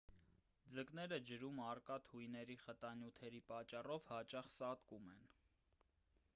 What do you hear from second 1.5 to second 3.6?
առկա թույների խտանյութերի